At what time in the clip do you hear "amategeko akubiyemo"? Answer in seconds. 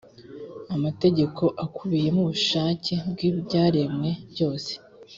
0.75-2.19